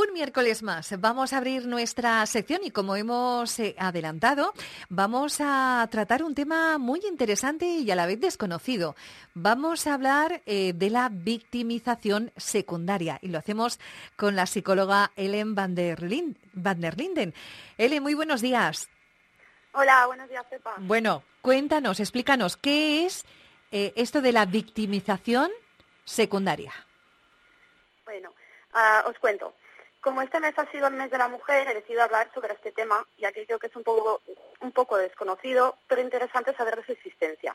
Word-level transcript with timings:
Un 0.00 0.14
miércoles 0.14 0.62
más 0.62 0.98
vamos 0.98 1.34
a 1.34 1.36
abrir 1.36 1.66
nuestra 1.66 2.24
sección 2.24 2.60
y 2.64 2.70
como 2.70 2.96
hemos 2.96 3.58
eh, 3.58 3.74
adelantado, 3.78 4.54
vamos 4.88 5.42
a 5.42 5.86
tratar 5.90 6.22
un 6.22 6.34
tema 6.34 6.78
muy 6.78 7.00
interesante 7.06 7.66
y 7.66 7.90
a 7.90 7.94
la 7.94 8.06
vez 8.06 8.18
desconocido. 8.18 8.96
Vamos 9.34 9.86
a 9.86 9.92
hablar 9.92 10.40
eh, 10.46 10.72
de 10.74 10.88
la 10.88 11.10
victimización 11.12 12.32
secundaria 12.38 13.18
y 13.20 13.28
lo 13.28 13.36
hacemos 13.36 13.78
con 14.16 14.36
la 14.36 14.46
psicóloga 14.46 15.12
Ellen 15.16 15.54
van 15.54 15.74
der, 15.74 16.02
Linden. 16.02 17.34
Ellen, 17.76 18.02
muy 18.02 18.14
buenos 18.14 18.40
días. 18.40 18.88
Hola, 19.72 20.06
buenos 20.06 20.30
días, 20.30 20.46
Pepa. 20.48 20.76
Bueno, 20.78 21.24
cuéntanos, 21.42 22.00
explícanos, 22.00 22.56
¿qué 22.56 23.04
es 23.04 23.26
eh, 23.70 23.92
esto 23.96 24.22
de 24.22 24.32
la 24.32 24.46
victimización 24.46 25.50
secundaria? 26.06 26.72
Bueno, 28.06 28.32
ah, 28.72 29.04
os 29.06 29.18
cuento. 29.18 29.59
Como 30.00 30.22
este 30.22 30.40
mes 30.40 30.58
ha 30.58 30.70
sido 30.70 30.86
el 30.86 30.94
mes 30.94 31.10
de 31.10 31.18
la 31.18 31.28
mujer, 31.28 31.68
he 31.68 31.74
decidido 31.74 32.02
hablar 32.02 32.30
sobre 32.32 32.54
este 32.54 32.72
tema, 32.72 33.06
ya 33.18 33.32
que 33.32 33.44
creo 33.44 33.58
que 33.58 33.66
es 33.66 33.76
un 33.76 33.84
poco, 33.84 34.22
un 34.60 34.72
poco 34.72 34.96
desconocido, 34.96 35.76
pero 35.86 36.00
interesante 36.00 36.54
saber 36.54 36.76
de 36.76 36.86
su 36.86 36.92
existencia. 36.92 37.54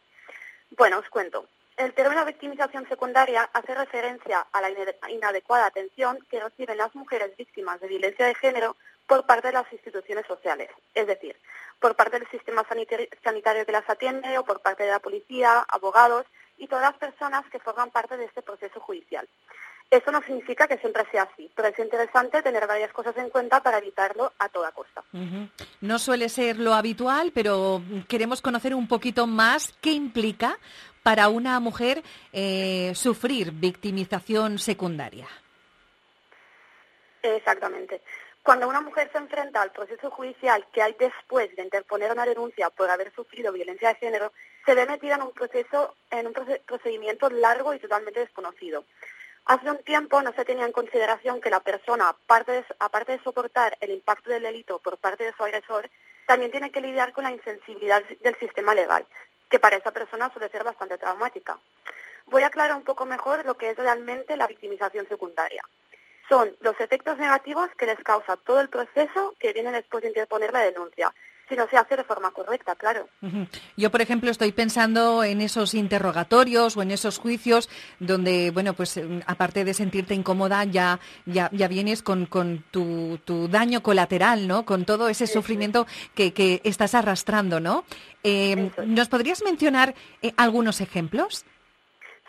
Bueno, 0.78 1.00
os 1.00 1.10
cuento. 1.10 1.48
El 1.76 1.94
término 1.94 2.24
victimización 2.24 2.88
secundaria 2.88 3.50
hace 3.52 3.74
referencia 3.74 4.46
a 4.52 4.62
la 4.62 4.70
inadecuada 5.10 5.66
atención 5.66 6.20
que 6.30 6.40
reciben 6.40 6.78
las 6.78 6.94
mujeres 6.96 7.36
víctimas 7.36 7.82
de 7.82 7.88
violencia 7.88 8.28
de 8.28 8.36
género 8.36 8.78
por 9.08 9.26
parte 9.26 9.48
de 9.48 9.54
las 9.54 9.74
instituciones 9.74 10.26
sociales, 10.26 10.70
es 10.94 11.06
decir, 11.06 11.36
por 11.80 11.96
parte 11.96 12.20
del 12.20 12.30
sistema 12.30 12.64
sanitario 13.24 13.66
que 13.66 13.72
las 13.72 13.90
atiende 13.90 14.38
o 14.38 14.46
por 14.46 14.62
parte 14.62 14.84
de 14.84 14.92
la 14.92 15.00
policía, 15.00 15.66
abogados 15.68 16.26
y 16.58 16.68
todas 16.68 16.86
las 16.86 16.98
personas 16.98 17.44
que 17.52 17.60
forman 17.60 17.92
parte 17.92 18.18
de 18.18 18.26
este 18.26 18.42
proceso 18.42 18.80
judicial. 18.80 19.28
Eso 19.96 20.12
no 20.12 20.22
significa 20.24 20.68
que 20.68 20.78
siempre 20.78 21.06
sea 21.10 21.24
así, 21.24 21.50
pero 21.56 21.70
es 21.70 21.80
interesante 21.80 22.42
tener 22.42 22.68
varias 22.68 22.92
cosas 22.92 23.16
en 23.16 23.30
cuenta 23.30 23.64
para 23.64 23.78
evitarlo 23.78 24.34
a 24.40 24.50
toda 24.50 24.74
costa. 24.74 25.02
No 25.80 26.00
suele 26.00 26.28
ser 26.28 26.60
lo 26.60 26.74
habitual, 26.74 27.32
pero 27.34 27.82
queremos 28.10 28.42
conocer 28.42 28.76
un 28.76 28.90
poquito 28.90 29.26
más 29.26 29.74
qué 29.80 29.92
implica 29.92 30.58
para 31.02 31.30
una 31.30 31.62
mujer 31.62 32.04
eh, 32.34 32.92
sufrir 32.94 33.54
victimización 33.54 34.60
secundaria. 34.60 35.30
Exactamente. 37.22 38.02
Cuando 38.44 38.68
una 38.68 38.82
mujer 38.82 39.10
se 39.14 39.18
enfrenta 39.18 39.62
al 39.62 39.72
proceso 39.72 40.12
judicial 40.12 40.68
que 40.74 40.82
hay 40.82 40.94
después 41.00 41.56
de 41.56 41.64
interponer 41.64 42.12
una 42.12 42.26
denuncia 42.26 42.70
por 42.70 42.90
haber 42.90 43.14
sufrido 43.16 43.54
violencia 43.54 43.90
de 43.90 43.96
género, 43.96 44.34
se 44.66 44.76
ve 44.76 44.86
metida 44.86 45.16
en 45.16 45.22
un 45.22 45.32
proceso, 45.32 45.96
en 46.12 46.28
un 46.28 46.34
procedimiento 46.66 47.30
largo 47.30 47.74
y 47.74 47.80
totalmente 47.80 48.20
desconocido. 48.20 48.84
Hace 49.46 49.70
un 49.70 49.78
tiempo 49.84 50.24
no 50.24 50.34
se 50.34 50.44
tenía 50.44 50.66
en 50.66 50.72
consideración 50.72 51.40
que 51.40 51.52
la 51.52 51.60
persona, 51.60 52.10
aparte 52.10 52.52
de, 53.12 53.24
soportar 53.24 53.78
el 53.80 53.92
impacto 53.92 54.32
del 54.32 54.42
delito 54.42 54.80
por 54.80 54.98
parte 54.98 55.24
de 55.24 55.34
su 55.34 55.44
agresor, 55.44 55.88
también 56.26 56.50
tiene 56.50 56.72
que 56.72 56.82
lidiar 56.82 57.14
con 57.14 57.26
la 57.26 57.32
insensibilidad 57.32 58.04
del 58.22 58.36
sistema 58.40 58.74
legal, 58.74 59.06
que 59.48 59.60
para 59.60 59.76
esa 59.76 59.92
persona 59.92 60.32
suele 60.34 60.50
ser 60.50 60.64
bastante 60.64 60.98
traumática. 60.98 61.60
Voy 62.26 62.42
a 62.42 62.48
aclarar 62.48 62.76
un 62.76 62.84
poco 62.84 63.06
mejor 63.06 63.46
lo 63.46 63.56
que 63.56 63.70
es 63.70 63.78
realmente 63.78 64.36
la 64.36 64.48
victimización 64.48 65.08
secundaria. 65.08 65.64
Son 66.28 66.56
los 66.62 66.80
efectos 66.80 67.20
negativos 67.20 67.70
que 67.78 67.86
les 67.86 68.00
causa 68.00 68.38
todo 68.38 68.60
el 68.62 68.70
proceso 68.70 69.36
que 69.40 69.54
viene 69.54 69.72
después 69.72 70.02
de 70.02 70.10
interponer 70.10 70.52
la 70.54 70.62
denuncia, 70.62 71.14
si 71.48 71.56
no 71.56 71.68
se 71.68 71.78
hace 71.78 71.96
de 71.96 72.04
forma 72.04 72.32
correcta, 72.32 72.76
claro. 72.76 73.08
Yo, 73.78 73.92
por 73.92 74.02
ejemplo, 74.02 74.32
estoy 74.32 74.52
pensando 74.52 75.24
en 75.24 75.42
esos 75.42 75.74
interrogatorios 75.74 76.76
o 76.76 76.82
en 76.82 76.92
esos 76.92 77.20
juicios 77.20 77.70
donde, 78.00 78.52
bueno, 78.52 78.74
pues 78.74 78.98
mm, 78.98 79.20
aparte 79.28 79.64
de 79.64 79.74
sentirte 79.74 80.14
incómoda, 80.14 80.64
ya, 80.64 81.00
ya, 81.26 81.50
ya 81.52 81.68
vienes 81.68 82.02
con, 82.02 82.26
con 82.26 82.64
tu, 82.72 83.20
tu, 83.26 83.48
daño 83.48 83.84
colateral, 83.84 84.48
¿no? 84.48 84.66
Con 84.66 84.86
todo 84.86 85.08
ese 85.10 85.28
sufrimiento 85.28 85.86
que, 86.16 86.34
que, 86.34 86.62
estás 86.64 86.96
arrastrando, 86.96 87.60
¿no? 87.60 87.86
Eh, 88.24 88.72
¿Nos 88.86 89.10
podrías 89.10 89.44
mencionar 89.44 89.94
eh, 90.22 90.34
algunos 90.38 90.82
ejemplos? 90.82 91.46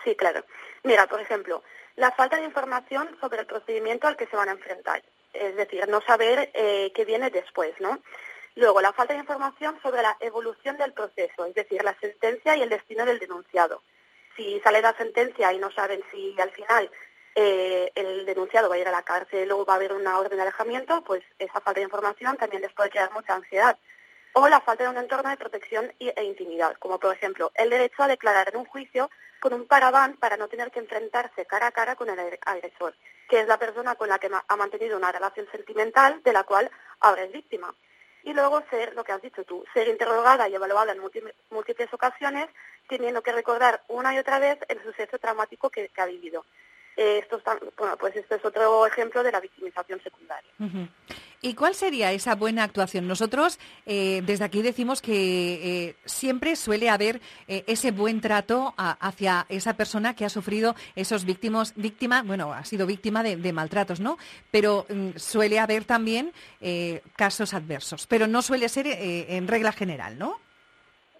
Sí, 0.04 0.14
claro. 0.14 0.44
Mira, 0.84 1.06
por 1.06 1.20
ejemplo, 1.20 1.62
la 1.96 2.12
falta 2.12 2.36
de 2.36 2.44
información 2.44 3.16
sobre 3.20 3.40
el 3.40 3.46
procedimiento 3.46 4.06
al 4.06 4.16
que 4.16 4.26
se 4.26 4.36
van 4.36 4.48
a 4.48 4.52
enfrentar. 4.52 5.02
Es 5.32 5.56
decir, 5.56 5.88
no 5.88 6.00
saber 6.02 6.50
eh, 6.54 6.92
qué 6.94 7.04
viene 7.04 7.30
después, 7.30 7.74
¿no? 7.80 8.00
Luego, 8.56 8.80
la 8.80 8.94
falta 8.94 9.12
de 9.12 9.20
información 9.20 9.78
sobre 9.82 10.00
la 10.00 10.16
evolución 10.18 10.78
del 10.78 10.94
proceso, 10.94 11.44
es 11.44 11.54
decir, 11.54 11.84
la 11.84 11.94
sentencia 12.00 12.56
y 12.56 12.62
el 12.62 12.70
destino 12.70 13.04
del 13.04 13.18
denunciado. 13.18 13.82
Si 14.34 14.58
sale 14.60 14.80
la 14.80 14.96
sentencia 14.96 15.52
y 15.52 15.58
no 15.58 15.70
saben 15.70 16.02
si 16.10 16.34
al 16.40 16.50
final 16.52 16.90
eh, 17.34 17.92
el 17.94 18.24
denunciado 18.24 18.70
va 18.70 18.76
a 18.76 18.78
ir 18.78 18.88
a 18.88 18.92
la 18.92 19.02
cárcel 19.02 19.52
o 19.52 19.66
va 19.66 19.74
a 19.74 19.76
haber 19.76 19.92
una 19.92 20.18
orden 20.18 20.38
de 20.38 20.42
alejamiento, 20.42 21.04
pues 21.04 21.22
esa 21.38 21.60
falta 21.60 21.80
de 21.80 21.82
información 21.82 22.38
también 22.38 22.62
les 22.62 22.72
puede 22.72 22.88
crear 22.88 23.12
mucha 23.12 23.34
ansiedad. 23.34 23.76
O 24.32 24.48
la 24.48 24.62
falta 24.62 24.84
de 24.84 24.90
un 24.90 24.96
entorno 24.96 25.28
de 25.28 25.36
protección 25.36 25.92
e 25.98 26.24
intimidad, 26.24 26.76
como 26.78 26.98
por 26.98 27.14
ejemplo 27.14 27.52
el 27.56 27.68
derecho 27.68 28.04
a 28.04 28.08
declarar 28.08 28.48
en 28.48 28.56
un 28.56 28.64
juicio 28.64 29.10
con 29.38 29.52
un 29.52 29.66
paraván 29.66 30.16
para 30.16 30.38
no 30.38 30.48
tener 30.48 30.70
que 30.70 30.78
enfrentarse 30.78 31.44
cara 31.44 31.66
a 31.66 31.72
cara 31.72 31.94
con 31.94 32.08
el 32.08 32.38
agresor, 32.46 32.94
que 33.28 33.40
es 33.40 33.46
la 33.48 33.58
persona 33.58 33.96
con 33.96 34.08
la 34.08 34.18
que 34.18 34.30
ha 34.48 34.56
mantenido 34.56 34.96
una 34.96 35.12
relación 35.12 35.46
sentimental 35.52 36.22
de 36.22 36.32
la 36.32 36.44
cual 36.44 36.70
ahora 37.00 37.24
es 37.24 37.32
víctima 37.32 37.74
y 38.26 38.34
luego 38.34 38.60
ser, 38.70 38.92
lo 38.96 39.04
que 39.04 39.12
has 39.12 39.22
dicho 39.22 39.44
tú, 39.44 39.64
ser 39.72 39.86
interrogada 39.86 40.48
y 40.48 40.54
evaluada 40.56 40.92
en 40.92 41.00
múltiples 41.50 41.94
ocasiones, 41.94 42.48
teniendo 42.88 43.22
que 43.22 43.30
recordar 43.30 43.84
una 43.86 44.12
y 44.12 44.18
otra 44.18 44.40
vez 44.40 44.58
el 44.68 44.82
suceso 44.82 45.16
traumático 45.18 45.70
que, 45.70 45.88
ha 45.96 46.06
vivido. 46.06 46.44
Eh, 46.96 47.18
esto 47.18 47.40
bueno, 47.76 47.96
pues 47.98 48.16
este 48.16 48.36
es 48.36 48.44
otro 48.44 48.86
ejemplo 48.86 49.22
de 49.22 49.32
la 49.32 49.40
victimización 49.40 50.00
secundaria. 50.02 50.50
¿Y 51.42 51.54
cuál 51.54 51.74
sería 51.74 52.12
esa 52.12 52.34
buena 52.34 52.64
actuación? 52.64 53.06
Nosotros 53.06 53.58
eh, 53.84 54.22
desde 54.24 54.44
aquí 54.44 54.62
decimos 54.62 55.02
que 55.02 55.10
eh, 55.12 55.96
siempre 56.04 56.56
suele 56.56 56.88
haber 56.88 57.20
eh, 57.46 57.64
ese 57.66 57.90
buen 57.90 58.20
trato 58.20 58.74
hacia 58.76 59.46
esa 59.48 59.74
persona 59.74 60.16
que 60.16 60.24
ha 60.24 60.30
sufrido 60.30 60.74
esos 60.94 61.24
víctimas, 61.24 61.74
víctima, 61.76 62.22
bueno, 62.22 62.52
ha 62.52 62.64
sido 62.64 62.86
víctima 62.86 63.22
de, 63.22 63.52
maltratos, 63.52 64.00
¿no? 64.00 64.18
Pero 64.50 64.86
mm, 64.88 65.10
suele 65.16 65.58
haber 65.58 65.84
también 65.84 66.32
casos 67.14 67.54
adversos, 67.54 68.06
pero 68.06 68.26
no 68.26 68.42
suele 68.42 68.68
ser 68.68 68.86
en 68.88 69.46
regla 69.46 69.72
general, 69.72 70.18
¿no? 70.18 70.40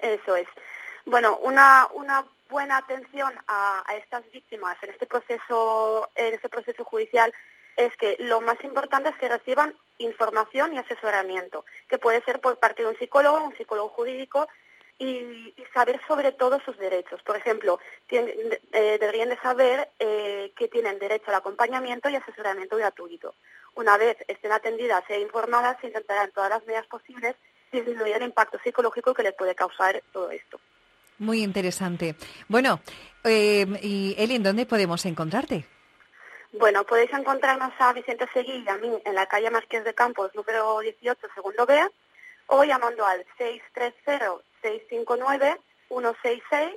Eso 0.00 0.34
es. 0.34 0.48
Bueno, 1.04 1.38
una, 1.38 1.87
una 1.94 2.25
buena 2.49 2.79
atención 2.79 3.33
a, 3.47 3.83
a 3.87 3.97
estas 3.97 4.31
víctimas 4.33 4.77
en 4.83 4.91
este 4.91 5.07
proceso, 5.07 6.09
en 6.15 6.34
este 6.34 6.49
proceso 6.49 6.84
judicial 6.84 7.33
es 7.77 7.95
que 7.97 8.17
lo 8.21 8.41
más 8.41 8.62
importante 8.65 9.11
es 9.11 9.17
que 9.17 9.29
reciban 9.29 9.75
información 9.99 10.73
y 10.73 10.79
asesoramiento, 10.79 11.65
que 11.89 11.99
puede 11.99 12.23
ser 12.23 12.41
por 12.41 12.59
parte 12.59 12.83
de 12.83 12.89
un 12.89 12.99
psicólogo, 12.99 13.45
un 13.45 13.56
psicólogo 13.56 13.91
jurídico, 13.91 14.49
y, 14.99 15.55
saber 15.75 16.01
sobre 16.06 16.33
todo 16.33 16.61
sus 16.61 16.79
derechos. 16.79 17.23
Por 17.23 17.37
ejemplo, 17.37 17.79
eh, 18.09 18.97
deberían 18.99 19.29
de 19.29 19.39
saber 19.39 19.91
eh, 19.99 20.53
que 20.56 20.69
tienen 20.69 20.99
derecho 20.99 21.27
al 21.29 21.37
acompañamiento 21.37 22.09
y 22.09 22.17
asesoramiento 22.17 22.77
gratuito. 22.77 23.35
Una 23.75 23.99
vez 23.99 24.17
estén 24.27 24.53
atendidas 24.53 25.05
e 25.11 25.21
informadas, 25.21 25.77
se 25.81 25.89
intentarán 25.89 26.33
todas 26.33 26.51
las 26.51 26.65
medidas 26.65 26.87
posibles 26.87 27.37
disminuir 27.71 28.17
el 28.17 28.23
impacto 28.23 28.59
psicológico 28.65 29.12
que 29.12 29.23
les 29.23 29.35
puede 29.35 29.55
causar 29.55 30.03
todo 30.12 30.31
esto. 30.31 30.59
Muy 31.19 31.43
interesante. 31.43 32.15
Bueno, 32.49 32.81
eh, 33.25 33.66
y 33.82 34.15
Eli, 34.19 34.37
¿en 34.37 34.43
dónde 34.43 34.66
podemos 34.66 35.06
encontrarte? 35.06 35.66
Bueno, 36.53 36.84
podéis 36.84 37.10
encontrarnos 37.12 37.72
a 37.78 37.93
Vicente 37.93 38.27
Seguí 38.32 38.65
a 38.69 38.77
mí 38.78 38.91
en 39.04 39.15
la 39.15 39.26
calle 39.26 39.50
Marqués 39.50 39.84
de 39.84 39.94
Campos, 39.94 40.31
número 40.34 40.81
18, 40.81 41.28
segundo 41.34 41.66
B, 41.66 41.78
o 42.47 42.65
llamando 42.65 43.05
al 43.05 43.26
630-659-166 44.62 46.75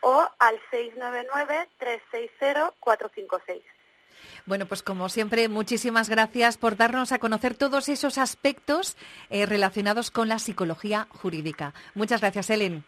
o 0.00 0.26
al 0.38 0.60
699-360-456. 0.70 3.62
Bueno, 4.46 4.66
pues 4.66 4.82
como 4.82 5.08
siempre, 5.08 5.48
muchísimas 5.48 6.08
gracias 6.08 6.56
por 6.56 6.76
darnos 6.76 7.12
a 7.12 7.18
conocer 7.18 7.54
todos 7.54 7.88
esos 7.88 8.18
aspectos 8.18 8.96
eh, 9.30 9.46
relacionados 9.46 10.10
con 10.10 10.28
la 10.28 10.38
psicología 10.38 11.06
jurídica. 11.10 11.74
Muchas 11.94 12.20
gracias, 12.20 12.50
Ellen. 12.50 12.84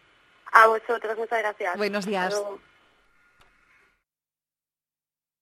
A 0.52 0.66
vosotros, 0.66 1.16
muchas 1.16 1.38
gracias. 1.38 1.76
Buenos 1.76 2.06
días. 2.06 2.34